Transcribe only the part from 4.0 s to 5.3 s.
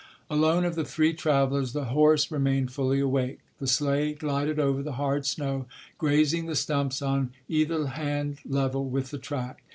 glided over the hard